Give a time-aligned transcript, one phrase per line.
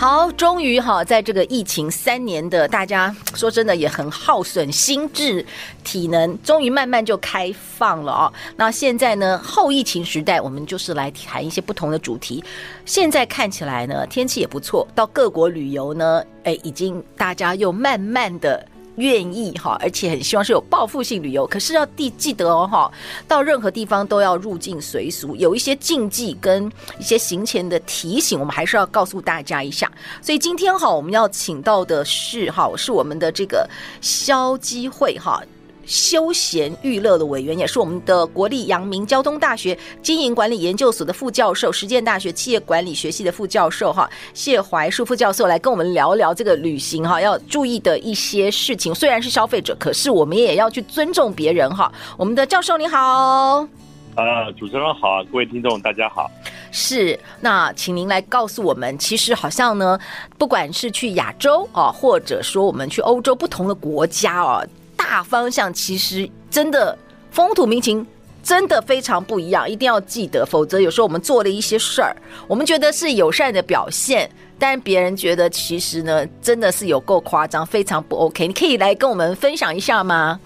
[0.00, 5.44] 好，终于哈，在这个疫情三年的，大家说真的也很耗损心智、
[5.84, 8.32] 体能，终于慢慢就开放了哦。
[8.56, 12.42] 那现在呢，后疫情时代，我们就是来谈一些不同的主题。
[12.86, 18.66] 现在看起来呢，天气也不错，到各国旅游呢，哎，已经大家又慢慢的。
[18.96, 22.90] 愿意哈，而且很希望是有报复性旅游，可是要记记得哦哈，
[23.26, 29.90] 到任何地方都要入境随俗，有一些禁忌跟一些行前的提醒，我们还是要告诉大家一下。
[30.20, 33.68] 所以今天哈，我们要请到的是哈，是我们的这个
[34.00, 35.42] 消基会哈。
[35.90, 48.94] 休闲娱乐的委员，也是我们的国立阳明交通大学经营管理研究所的副教授，实践大学企业管理学系的副教授哈，谢怀树副教授来跟我们聊聊这个旅行哈要注意的一些事情。
[48.94, 51.92] 虽然是消费者，可是我们也要去尊重别人哈。
[52.16, 53.66] 我们的教授你好，
[54.14, 56.30] 呃，主持人好，各位听众大家好。
[56.70, 59.98] 是，那请您来告诉我们，其实好像呢，
[60.38, 64.64] 不管是去亚洲啊，或者说我们去欧洲不同的国家哦。
[65.10, 66.96] 大方向其实真的
[67.32, 68.06] 风土民情
[68.44, 72.14] 真的非常不一样，一定要记得，否则有时候我们做了一些事儿，
[72.46, 78.46] 我们觉得是友善的表现，但别人觉得其实呢真的是有够夸张，非常不 OK。
[78.46, 80.38] 你可以来跟我们分享一下吗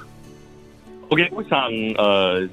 [1.11, 2.49] ？OK，我想呃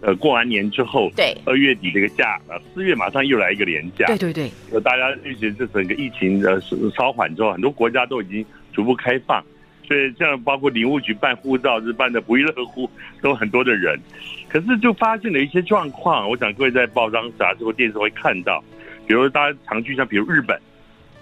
[0.00, 6.60] 呃过完年之后，对二月底这个假啊，四月马上又来一个连假，对对对，大家预觉这整个疫情呃
[6.96, 9.44] 稍缓之后，很多国家都已经逐步开放。
[9.88, 12.88] 所以，像包括领务局办护照是办的不亦乐乎，
[13.22, 13.98] 都很多的人，
[14.46, 16.28] 可是就发现了一些状况。
[16.28, 18.62] 我想各位在报章杂志或电视会看到，
[19.06, 20.54] 比如大家常去像比如日本，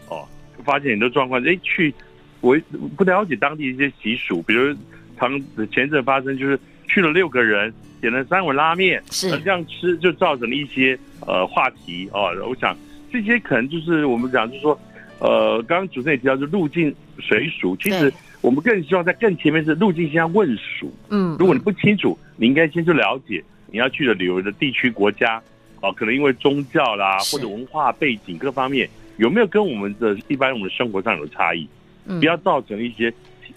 [0.09, 0.27] 哦，
[0.59, 1.41] 就发现很多状况。
[1.47, 1.95] 哎，去
[2.41, 2.59] 我
[2.97, 4.75] 不了解当地一些习俗，比如
[5.17, 5.41] 常
[5.71, 12.35] 前阵发生就是去了六个人点了三碗拉面，是这样吃就造成了一些呃话题哦。
[12.49, 12.77] 我想
[13.13, 14.81] 这些可能就是我们讲就是说，
[15.21, 18.13] 呃，刚刚主持人也提到就入境随俗，其实。
[18.47, 23.43] 我们更希望在更前面是路径先要问熟，嗯，如果你不清楚，你应该先去了解
[23.73, 25.43] 你要去的旅游的地区国家，
[25.81, 31.69] 哦，可能因为宗教啦或者文化背景各方面有没有跟我们的一般我们生活上有差异，
[32.07, 33.13] 不要造成一些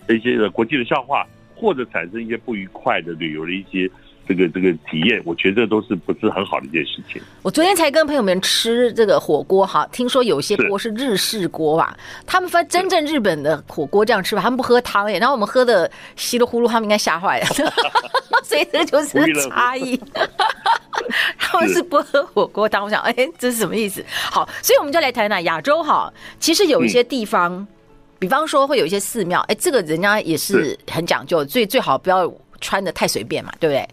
[0.10, 1.24] 一些的国际的笑话，
[1.54, 3.88] 或者产生一些不愉快的旅游的一些。
[4.30, 7.20] 这个这个体验，我觉得都是不是很好的一件事情。
[7.42, 11.98] 我昨天才跟朋友们吃这个火锅哈，听说有些锅是日式锅吧，
[12.28, 17.46] 他们说真正日本的火锅这样吃吧，他们不喝汤耶，然后我们喝的稀里呼噜，他们应该吓坏了，
[18.46, 20.00] 所以这就是差异。
[21.40, 24.06] 他们是不喝火锅汤，我想哎，这是什么意思？
[24.30, 27.68] 好，所以我们就来谈谈亚洲哈，其实有一些地方，嗯、
[28.20, 32.32] 比方说会有一些寺庙，哎，这个人家也是很讲究，最最好不要
[32.62, 33.88] 穿的太随便嘛，对不对？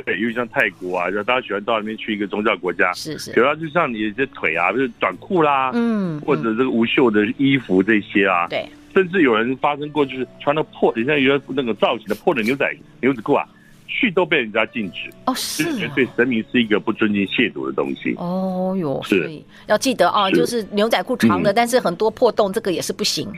[0.06, 13.44] 对，因为像泰国啊，就大家喜欢到那边去一个宗教国家，是是，主要就像你这腿啊，就是短裤啦，嗯，或者这个无袖的衣服这些啊，对，甚至有人发生过，就是穿了破，你像有那个造型的破的牛仔牛仔裤啊，
[13.86, 18.14] 去都被人家禁止哦，是，对神明是一个不尊敬亵渎的东西。
[18.16, 19.30] 哦哟，是，
[19.66, 23.28] 要记得啊，就是牛仔裤长的，但是很多破洞，这个也是不行。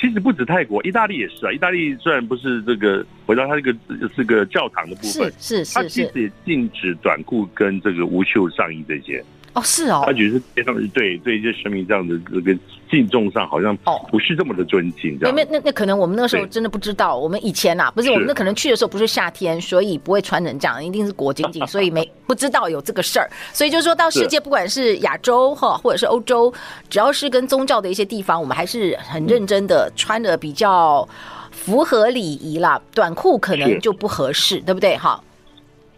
[0.00, 1.52] 其实不止泰国，意大利也是啊。
[1.52, 3.78] 意大利虽然不是这个，回到它这个
[4.16, 9.22] 是个教堂的部分，是是是，它其实也禁止短裤跟这个无袖上衣这些。
[9.52, 12.56] 哦，是哦，他觉得非常对对一些神明这样的这个
[12.88, 13.76] 敬重上，好像
[14.10, 15.18] 不是这么的尊敬。
[15.18, 17.16] 这样，那那那可能我们那时候真的不知道。
[17.16, 23.28] 我们以前呐，不是我们那可能去的时候不是夏天，所以不会穿成这样，一定是裹紧紧，所以没不知道有这个事儿。
[23.52, 26.52] 所以就是说到世界，不管是亚洲哈，或者是欧洲，
[26.88, 31.08] 只要是跟宗教的一些地方，我们还是很认真的穿的比较
[31.50, 32.80] 符合礼仪啦。
[32.94, 34.96] 短裤可能就不合适，对不对？
[34.96, 35.20] 哈。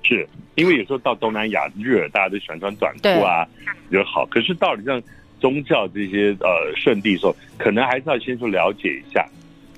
[0.03, 3.47] 是因为有时候到东南亚热，大家都喜欢穿短裤啊，
[3.89, 4.27] 比较好。
[4.27, 5.03] 可是到了像
[5.41, 9.27] 宗教这些呃圣地的时候，可能还是要先去了解一下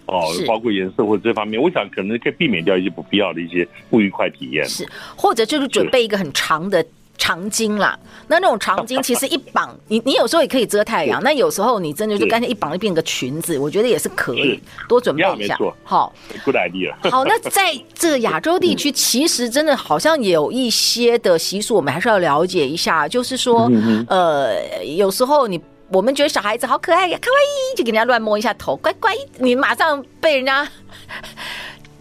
[0.06, 4.64] 哦，包括颜色或者这方面，我想可能可以避免掉一些不必要的一些不愉快体验。
[4.66, 4.86] 是，
[5.16, 6.84] 或者就是准备一个很长的。
[7.16, 15.56] 长巾啦，那那种长巾其实一绑，你你有时候也可以遮太阳，那有时候你真的就干脆一绑就变个裙子，我觉得也是可以多准备一下。
[15.84, 16.12] 好
[16.44, 16.93] ，good idea。
[17.11, 23.08] 好，那在这个亚洲地区，其实真的好像有一些的习俗，我们还是要了解一下。
[23.08, 23.70] 就是说，
[24.08, 27.37] 呃，有时候你我们觉得小孩子好可爱呀，卡哇
[27.72, 30.69] 伊，就给人家乱摸一下头，乖乖，你马上被人家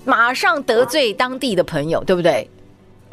[0.06, 2.50] 马上得罪当地的朋友，对不对？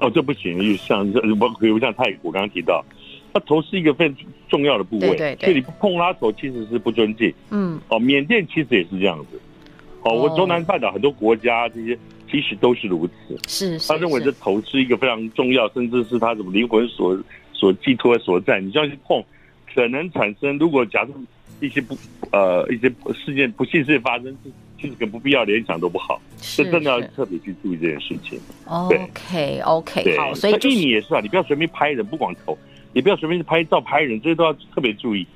[0.00, 2.84] 哦，这不行，又像这不比如像泰国刚刚提到，
[3.32, 4.16] 他头是一个非常
[4.48, 7.32] 重要的部位，对对对，所以你不碰他头其实是不尊敬。
[7.50, 9.40] 嗯，哦，缅甸其实也是这样子。
[10.02, 11.96] 哦，我中南半岛很多国家这些
[12.30, 13.38] 其实都是如此。
[13.46, 17.22] 是，是，他认为这头是一个非常重要，甚至是他什么灵魂所
[17.52, 18.60] 所寄托的所在。
[18.60, 19.22] 你这样去碰，
[19.74, 21.12] 可能产生如果假设
[21.60, 21.94] 一些不
[22.32, 24.34] 呃一些事件不幸事件发生，
[24.80, 26.20] 其实跟不必要联想都不好。
[26.40, 28.40] 是，真的要特别去注意这件事情。
[28.66, 32.56] OK OK，好，所以印尼也是啊，你不要随便拍人，不光头，
[32.92, 35.26] 也不要随便去拍照拍人，这些都要特别注意，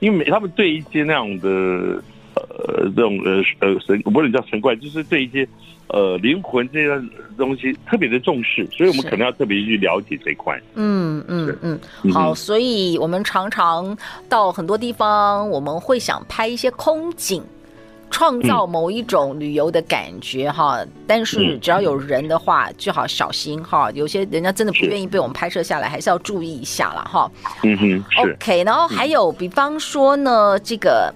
[0.00, 2.02] 因为他们对一些那样的。
[2.34, 5.48] 呃，这种呃呃神，我不能叫神怪，就是对一些
[5.88, 10.56] 呃灵魂这些东西特别的重视，所以我们可能要特别去了解这一块。
[10.76, 11.80] 嗯嗯嗯，
[12.12, 13.96] 好，所以我们常常
[14.28, 17.42] 到很多地方，我们会想拍一些空景，
[18.10, 20.78] 创造某一种旅游的感觉哈。
[20.80, 23.90] 嗯、但是只要有人的话，最好小心哈。
[23.92, 27.30] 有些人家真的不愿意被我们拍摄下来，还是要注意一下了哈。
[27.62, 28.64] 嗯哼，OK。
[28.64, 31.12] 然后还有，比方说呢，这个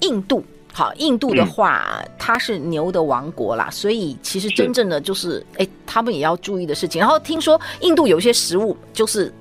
[0.00, 0.44] 印度。
[0.76, 6.98] 好，印度的话，嗯、它是牛的王国啦，所以其实真正的就是，哎是，他们也要注意的事情。
[6.98, 9.32] 然后听说印度有些食物就是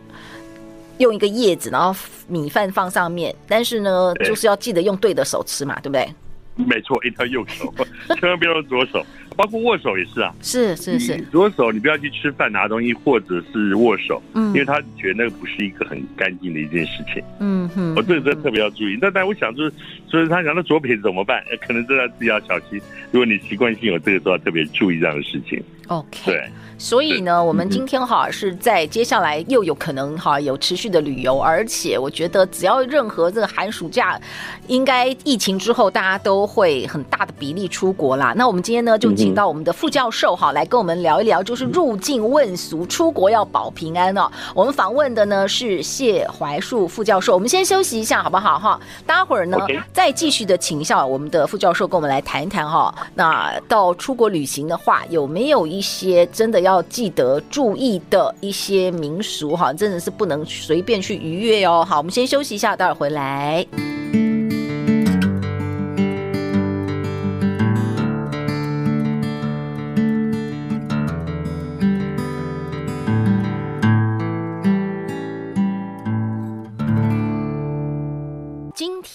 [1.00, 6.08] 用一个叶子，然后米饭放上面，但是呢，就是要记得用对的手吃嘛，对不对？
[6.68, 7.74] 没错，一定要右手，
[8.20, 9.06] 千万不要用左手。
[9.36, 18.96] 包括握手也是啊，是是是，左手你不要去吃饭拿东西，或者是握手，嗯，因为他觉得那个不是一个很干净的一件事情，嗯哼，我这个特别要注意。
[19.02, 19.74] 那但我想就是，
[20.08, 21.44] 所以他讲那左撇子怎么办？
[21.66, 22.80] 可能真的自己要小心。
[23.12, 25.60] 如果你习惯性有这个，都要特别注意这样的事情。
[26.00, 26.52] OK，对。
[26.76, 34.20] 所以呢，我们今天哈是在接下来又有可能哈有持续的旅游，而且我觉得只要任何这个寒暑假，
[34.68, 38.34] 应该疫情之后大家都会很大的比例出国啦。
[38.36, 44.30] 那我们今天呢就请到我们的副教授哈来跟我们聊一聊，就是入境问俗，出国要保平安哦。
[44.54, 47.34] 我们访问的呢是谢怀树副教授。
[47.34, 48.78] 我们先休息一下好不好哈？
[49.06, 49.58] 待会儿呢
[49.94, 52.94] 再继续的请下我们的副教授跟我们来谈一谈哈。
[53.14, 61.86] 那到出国旅行的话，有没有一些真的要记得注意的一些民俗哈，真的是不能随便去逾越哦。
[61.88, 63.93] 好，我们先休息一下，待会儿回来。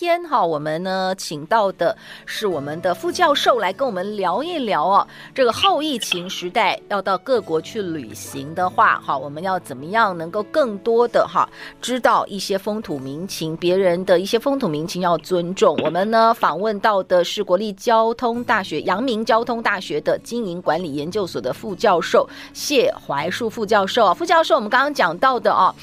[0.08, 1.94] 天哈，我们呢请到的
[2.24, 5.06] 是我们的副教授来跟我们聊一聊哦。
[5.34, 11.46] 这个后疫情时代要到各国去旅行的话，哈，我们要怎么样能够更多的哈
[11.82, 15.76] 知道一些风土民情，别人的一些风土民情要尊重。
[15.84, 24.06] 我们呢访问到的是国立交通大学阳明交通大学的经营管理研究所的副教授谢怀树副教授。
[24.06, 25.74] 啊副教授，我们刚刚讲到的哦，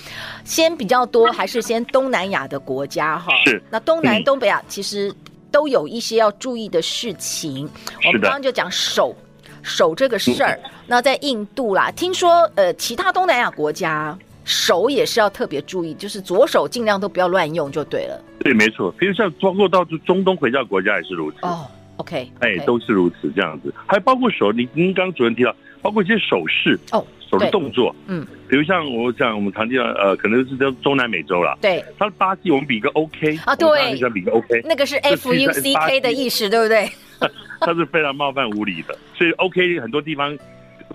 [0.43, 3.31] 先比较多还是先东南亚的国家哈？
[3.45, 3.61] 是。
[3.69, 4.23] 那东南。
[4.23, 5.13] 东北亚其实
[5.51, 7.69] 都有一些要注意的事情。
[8.07, 9.15] 我们刚刚就讲手
[9.61, 10.59] 手这个事儿。
[10.87, 18.21] 那在印度啦，听说呃，其他东南亚国家手也是要特别注意，就是左手尽量都不要乱用就对了。
[18.39, 18.91] 对，没错。
[18.99, 21.37] 比如像包括到中东回教国家也是如此。
[21.41, 21.65] 哦
[21.97, 23.73] ，OK，哎，都是如此这样子。
[23.87, 27.03] 还包括手，你您刚刚主任提到，包括一些手势哦。
[27.39, 31.57] 手的动作，嗯，比如像我讲，我们常见的呃，可能是叫中南美洲啦。
[31.61, 36.89] 对，他巴西，我们比个 OK 啊，对，比个 OK，那个是 F U C K 的意思，对不对？
[37.61, 40.37] 他是非常冒犯无理的，所以 OK 很多地方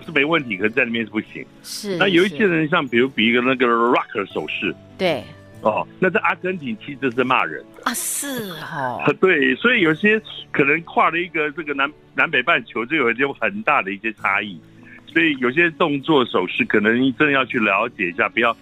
[0.05, 1.45] 是没问题，可是在那边是不行。
[1.63, 5.23] 是，那有一些人像比如比一个那个 rock 手势，对，
[5.61, 7.81] 哦，那在阿根廷其实是骂人的。
[7.83, 10.21] 啊，是哈， 对，所以有些
[10.51, 14.61] 可能跨了一个这个南南北半球，就有一些很大的一些差异。
[15.13, 18.55] 所以有些动作手势可能真的要去了解一下，不要，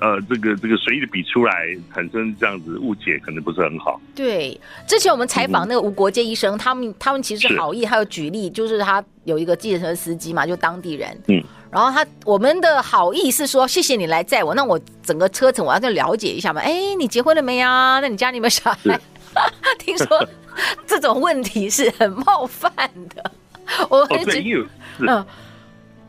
[0.00, 4.00] 呃，这个这个随意的比出来，产生这样子误解，可能不是很好。
[4.14, 16.60] 对，之前我们采访那个吴国界医生，嗯、他们他们其实好意，还有举例，就是他有一个计程车司机嘛，就当地人，嗯，然后他我们的好意是说，谢谢你来载我，那我整个车程我要再了解一下嘛。
[16.60, 18.00] 哎，你结婚了没啊？
[18.00, 18.78] 那你家里有没有小孩？
[18.94, 19.00] 是
[19.78, 20.28] 听说
[20.86, 22.72] 这种问题是很冒犯
[23.14, 23.30] 的，
[23.88, 24.66] 我很觉得，
[25.00, 25.26] 嗯。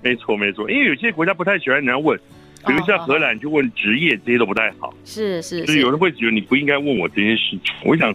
[0.01, 2.17] 没错，没错，因为有些国家不太喜欢人家问，
[2.65, 4.93] 比如像荷兰就问职业这些都不太好。
[5.05, 7.61] 是是，就是有人会觉得你不应该问我这些事情。
[7.83, 8.13] 我想，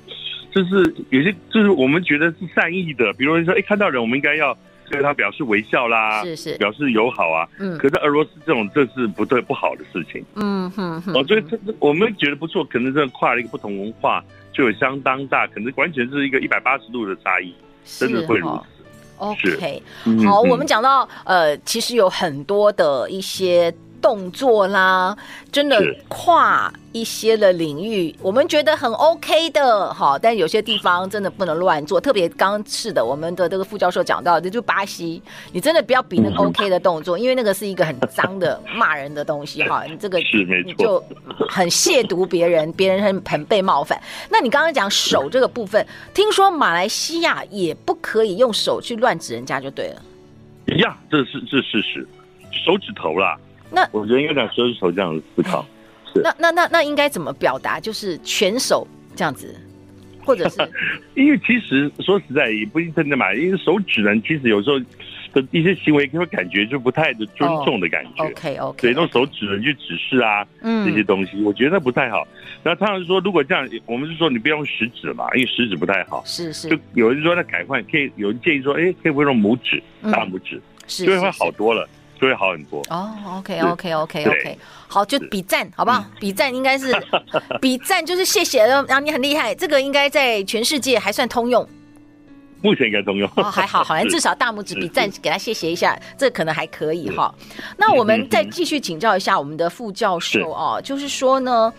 [0.51, 4.57] 就是有些就是我们觉得是善意的，比如说哎看到人我们应该要
[4.91, 7.49] 对他表示微笑啦，是是表示友好啊。
[7.59, 10.25] 嗯可是俄罗斯这种这是不对不好的事情。
[10.35, 18.76] 嗯哼哼，哦，所以这这我们觉得不错，可能这跨了一个不同文化，就有相当大，可能完全是一个一百八十度的差异，真的会如此。
[19.19, 20.49] OK，是好，嗯。
[20.49, 23.73] 我们讲到呃，其实有很多的一些
[24.07, 25.17] 动作啦，
[25.51, 32.01] 真的跨一些的领域，我们觉得很 OK 的，好，但有些地方真的不能乱做。
[32.01, 35.21] 特别刚是的，我们的这个副教授讲到的，就巴西，
[35.51, 41.05] 你真的不要比那个 OK 的动作，因为那个是一个很脏的骂人的东西哈， 你这个是没错你就
[41.49, 44.01] 很亵渎别人， 别人很很被冒犯。
[44.31, 45.85] 那你刚刚讲手这个部分，
[46.15, 50.01] 听说马来西亚也不可以用手去乱指人家，就对了。
[50.77, 52.09] 呀，这是这是事实，
[52.65, 53.37] 手指头啦。
[53.71, 55.67] 那我觉得应该讲手指头这样子思考。
[56.15, 57.79] 是那那那那应该怎么表达？
[57.81, 59.55] 就是全手这样子，
[60.25, 60.59] 或者是
[61.15, 64.79] 因为其实说实在也不一定真的嘛，因为手指呢，其实有时候
[65.33, 68.25] 的一些行为，会感觉就不太的尊重的感觉。
[68.25, 72.27] OK OK，对，用手指呢去指示啊，嗯这些东西，我觉得不太好。
[72.63, 76.23] 那他常说，如果这样，我们是说你不要用食指嘛，因为食指不太好。
[76.25, 81.87] 是是就有人说那改换可以，有人建议说，哎，可以不用拇指、嗯大拇指，是就会会好多了，
[82.21, 82.83] 就会好很多。
[82.91, 84.59] 哦，OK 是 OK OK 对 OK，
[84.89, 86.05] 好，就比赞好不好？
[86.19, 86.93] 比赞应该是
[87.61, 91.67] 比赞，就是谢谢，然后你很厉害，这个应该在全世界还算通用
[92.63, 93.31] 目前应该通用。
[93.37, 97.33] 哦，还好， 好像至少大拇指比赞是给他谢谢一下，这可能还可以哈。
[97.77, 101.73] 那我们再继续请教一下我们的副教授哦，就是说呢，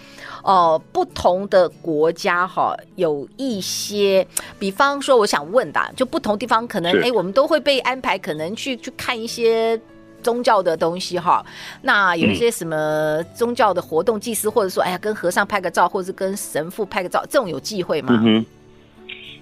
[0.44, 4.26] 呃，不同的国家哈有一些，
[4.60, 9.78] 比方说我想问的，就不同地方可能哎，我们都会被安排可能去去看一些。
[10.28, 11.42] 宗教的东西哈，
[11.82, 18.10] 那有一些什么宗教的活动，祭司或者说，哎呀，跟和尚拍个照，或者是跟神父拍个照，这种有忌讳吗？
[18.12, 18.46] 嗯哼，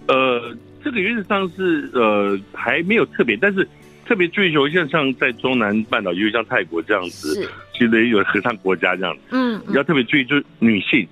[0.06, 3.68] 呃，这个原则上是呃还没有特别，但是
[4.06, 9.74] 特别追求像像在中南半岛，尤其像泰国这样子，是，其实也有和尚国家这样子，嗯，嗯。
[9.74, 11.08] 要特别注意就是女性，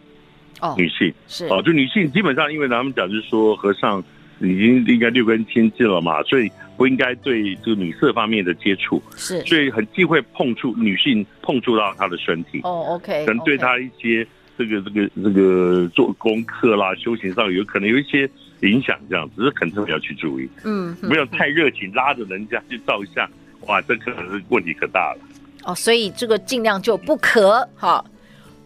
[0.62, 1.12] 哦，女性。
[1.28, 4.04] 是，哦，就女性基本上，因为他们讲就是说和尚
[4.40, 14.26] 已经应该六根清净了嘛，所以不应该对这个女色方面的接触，是，所以很忌讳碰触女性碰触到她的身体，哦，OK，可能对她一些
[14.58, 18.30] 这个这个这个做功课啦、修行上有可能有一些
[18.62, 23.30] 影响，这样只是可能特别要去注意，嗯，嗯不要太热情，拉着人家去照相，
[23.68, 25.20] 哇，这可能是问题可大了。
[25.66, 28.04] 哦，所以这个尽量就不可哈。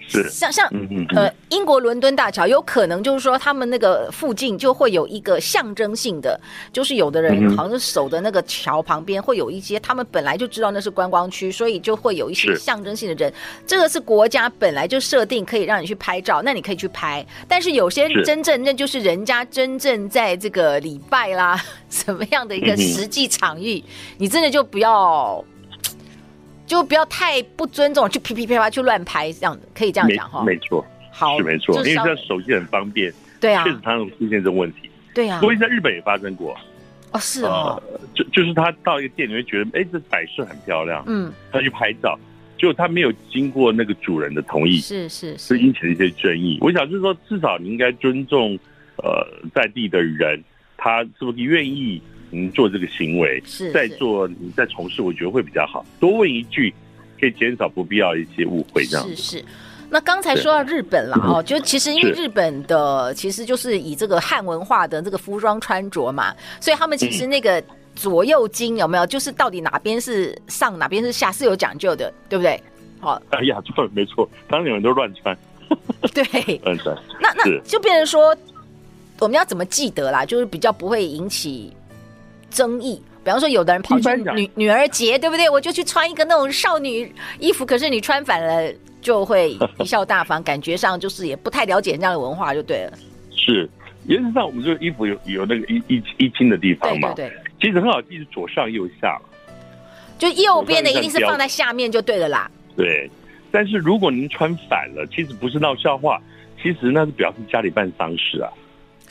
[0.08, 0.68] 是，像像
[1.16, 6.40] 呃，英国伦敦大桥有可能就是说，他们那个附近就会有一个象征性的，
[6.72, 13.34] 就是有的人嗯好像守的那个桥旁边会有一些，他们本来就知道那是观光区，所以就会有一些象征性的人。
[13.66, 17.26] 这个是国家本来就设定可以让你去拍照，那你可以去拍。
[17.48, 23.84] 但是有些真正那就是人家真正在这个礼拜啦， 什么样的一个实际场域，
[24.18, 25.44] 你真的就不要。
[26.68, 30.44] 就不要太不尊重，去噼噼啪啪去乱拍，这样子可以这样没讲哈。
[30.44, 34.90] 没错，好，是没错，因为现在手机很方便，对啊确，实常常出现这种问题。
[35.16, 36.56] 对啊不，过在日本也发生过，
[37.14, 42.20] 哦是哦，呃，就就是他到一个店，你会觉得，哎，这摆设很漂亮，嗯，他去拍照，
[42.60, 46.58] 结果他没有经过那个主人的同意，是是是是，引起了一些争议。
[46.62, 48.60] 我想就是说，至少你应该尊重
[48.98, 50.44] 呃在地的人，
[50.76, 55.86] 他是不是愿意嗯做这个行为，是是再做你再从事，我觉得会比较好。
[56.00, 56.74] 多问一句，
[57.20, 59.46] 可以减少不必要一些误会，这样是是。
[59.90, 67.64] 那刚才说到日本了哦，就其实因为日本的其实就是以这个汉文化的这个服装穿着嘛，所以他们其实那个
[67.96, 72.62] 左右襟有没有，就是到底哪边是上哪边是下是有讲究的，对不对？
[73.00, 75.38] 好，哎呀，错，没错，当年人都乱穿，
[76.14, 76.60] 对。
[76.66, 76.94] 乱穿。
[77.22, 78.36] 那那就变成说，
[79.20, 80.26] 我们要怎么记得啦？
[80.26, 81.72] 就是比较不会引起
[82.58, 83.00] 争议。
[83.24, 85.50] 比方说，有的人跑去女女儿节，对不对？
[85.50, 92.98] 我就去穿一个那种少女衣服，可是你穿反了，就会贻笑大方，感觉上就是也不太了解人家的文化，就对了。
[93.36, 93.70] 是，
[94.08, 99.20] 原则上我们这个衣服有有那个一一一襟的地方嘛，对对对，其实很好记，是左上右下
[100.18, 102.50] 就右边的一定是放在下面就对了啦。
[102.78, 103.10] 对，
[103.52, 106.20] 但是如果您穿反了，其实不是闹笑话，
[106.64, 108.50] 其实那是表示家里办丧事啊，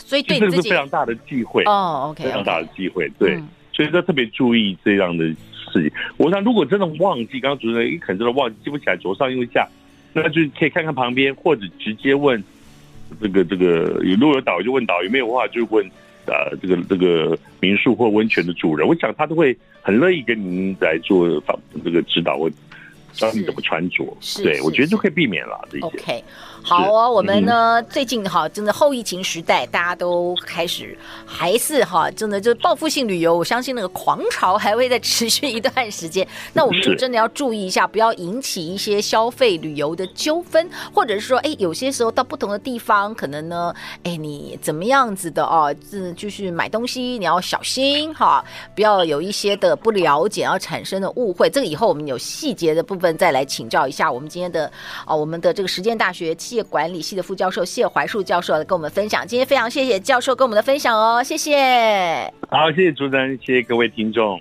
[0.06, 3.34] 所以对你自己是非常大的忌讳，哦，OK，非常大的忌讳，对。
[3.34, 5.36] 嗯所以要特别注意这样的事
[5.74, 5.92] 情。
[6.16, 9.68] 我想，如果真的忘记，刚刚主持人一可能真的忘记记不起来左上右下，
[10.14, 12.42] 那就可以看看旁边，或者直接问
[13.20, 15.86] 这个这个有如果有导游就问导游，没有话就问
[16.24, 18.88] 呃这个这个民宿或温泉的主人。
[18.88, 22.50] 我想他都会很乐意跟您来做访这个指导或
[23.12, 24.16] 教你怎么穿着。
[24.42, 25.84] 对，我觉得就可以避免了这些。
[25.84, 26.24] OK，
[26.68, 36.26] 好哦，我们呢、嗯、最近哈，真的后疫情时代，大家都开始还是哈，真的就是报复性旅游，我相信那个狂潮还会再持续一段时间。
[36.52, 48.44] 那我们就真的要注意一下，不要引起一些消费旅游的纠纷，或者是说，哎，有些时候到不同的地方，可能呢，哎，你怎么样子的哦，这就是买东西你要小心哈，
[48.74, 51.48] 不要有一些的不了解而产生的误会。
[51.48, 54.68] 这个以后我们有细节的部分再来请教一下我们今天的
[55.04, 59.26] 啊，我们的这个实践大学企业管理系的副教授谢怀树教授跟我们分享。
[59.26, 62.32] 今天非常谢谢教授跟我们的分享哦，谢谢。
[62.48, 64.40] 好，谢谢主持人，谢谢各位听众。